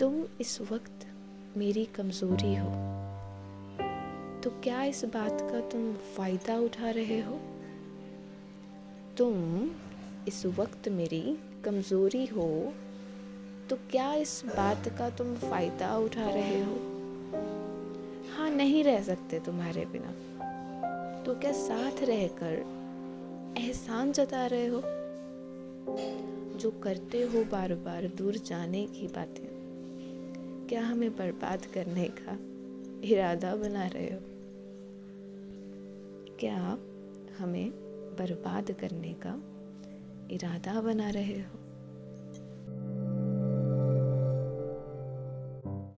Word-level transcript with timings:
तुम 0.00 0.24
इस 0.40 0.60
वक्त 0.60 1.06
मेरी 1.56 1.84
कमज़ोरी 1.84 2.56
हो 2.56 2.68
तो 4.44 4.50
क्या 4.50 4.84
इस 4.84 5.04
बात 5.04 5.40
का 5.40 5.60
तुम 5.60 5.94
फ़ायदा 5.94 6.58
उठा 6.58 6.90
रहे 6.90 7.20
हो? 7.20 7.40
तुम 9.18 9.70
इस 10.28 10.46
वक्त 10.46 10.88
मेरी 10.88 11.38
कमज़ोरी 11.64 12.26
हो 12.26 12.72
तो 13.70 13.76
क्या 13.76 14.14
इस 14.14 14.42
बात 14.46 14.88
का 14.88 15.10
तुम 15.10 15.36
फ़ायदा 15.36 15.96
उठा 15.96 16.28
रहे 16.28 16.60
हो? 16.60 16.74
हाँ 18.34 18.50
नहीं 18.50 18.84
रह 18.84 19.02
सकते 19.02 19.40
तुम्हारे 19.40 19.84
बिना। 19.84 20.12
तो 21.26 21.34
क्या 21.34 21.52
साथ 21.52 22.02
रहकर 22.02 22.52
एहसान 23.58 24.12
जता 24.12 24.46
रहे 24.46 24.66
हो? 24.66 24.82
जो 26.58 26.70
करते 26.70 27.22
हो 27.22 27.44
बार 27.44 27.74
बार 27.74 28.08
दूर 28.08 28.36
जाने 28.36 28.86
की 28.86 29.06
बातें। 29.06 29.59
क्या 30.70 30.86
हमें 30.86 31.16
बर्बाद 31.16 31.66
करने 31.66 32.08
का 32.08 32.38
इरादा 33.06 33.56
बना 33.56 33.86
रहे 33.86 34.06
हो? 34.06 34.20
क्या 36.40 36.56
आप 36.56 36.80
हमें 37.38 37.70
बर्बाद 38.18 38.70
करने 38.70 39.16
का 39.26 39.42
इरादा 40.30 40.80
बना 40.80 41.10
रहे 41.10 41.40
हो? 41.40 41.69